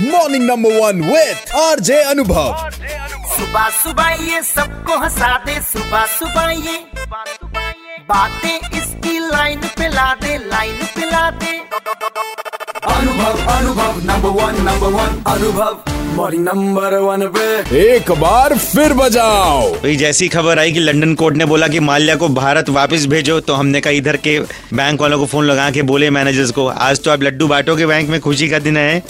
[0.00, 2.68] Morning number one with R J Anubhav
[3.28, 6.76] सुबह सुबह ये सबको हंसा दे सुबह सुबह ये
[8.10, 11.56] बातें इसकी लाइन पे ला दे लाइन पे ला दे
[12.94, 15.72] Anubhav Anubhav number one number one Anubhav
[16.16, 21.36] morning number one पे। एक बार फिर बजाओ। भाई जैसी खबर आई कि लंदन कोर्ट
[21.36, 25.18] ने बोला कि माल्या को भारत वापस भेजो तो हमने कहा इधर के बैंक वालों
[25.18, 28.48] को फ़ोन लगा के बोले मैनेजर्स को आज तो आप लड्डू बांटोगे बैंक में खुशी
[28.48, 29.02] का दिन है।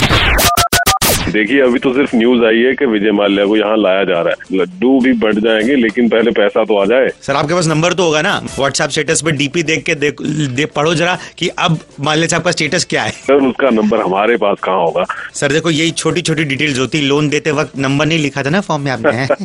[1.32, 4.28] देखिए अभी तो सिर्फ़ न्यूज़ आई है कि विजय माल्या को यहाँ लाया जा रहा
[4.28, 7.92] है। लड्डू भी बढ़ जाएँगे लेकिन पहले पैसा तो आ जाए। सर आपके पास नंबर
[7.92, 8.40] तो होगा ना?
[8.58, 12.50] व्हाट्सएप स्टेटस पे डीपी देख के देख दे, पढ़ो जरा कि अब माल्या साहब का
[12.50, 15.04] स्टेटस क्या है। सर उसका नंबर हमारे पास कहाँ होगा?
[15.34, 18.60] सर देखो यही छोटी छोटी डिटेल्स होती। लोन देते वक्त नंबर नहीं लिखा था ना
[18.60, 19.26] फॉर्म में आपने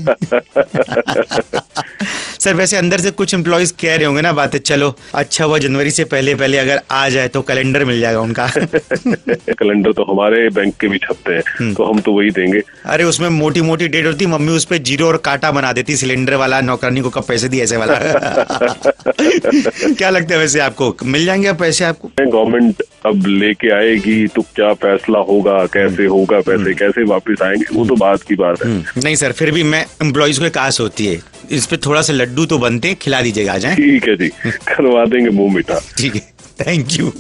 [2.44, 5.92] सर वैसे अंदर से कुछ एम्प्लॉयज़ कह रहे होंगे ना बातें चलो अच्छा हुआ जनवरी
[5.92, 8.48] से पहले पहले अगर आ जाए तो कैलेंडर मिल जाएगा उनका.
[8.58, 13.30] कैलेंडर तो हमारे बैंक के भी छपते हैं तो हम तो वही देंगे। अरे उसमें
[13.30, 17.02] मोटी मोटी डेट होती मम्मी उस पे ज़ीरो और काटा बना देती सिलेंडर वाला नौकरानी
[17.02, 17.94] को कब पैसे दिए ऐसे वाला।
[19.94, 20.95] क्या लगता है वैसे आपको?
[21.06, 22.12] मिल जाएँगे पैसे आपको?
[22.20, 27.86] गवर्नमेंट अब लेके आएगी तो क्या फैसला होगा कैसे होगा पैसे कैसे वापस आएँगे वो
[27.86, 31.06] तो बात की बात है। नहीं सर फिर भी मैं एम्प्लॉयज़ को एक आस होती
[31.06, 34.16] है इस पे थोड़ा सा लड्डू तो बनते हैं खिला दीजिएगा आज जाए। ठीक है
[34.17, 34.28] जी
[34.67, 36.22] करवा देंगे मुँह मीठा। ठीक है
[36.62, 37.14] thank you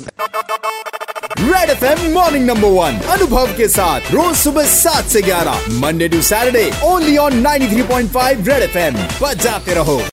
[1.39, 6.07] red F M morning number one Anubhav के साथ रोज सुबह सात से ग्यारह Monday
[6.09, 10.03] to Saturday only on 93.5 red F M बजाते रहो।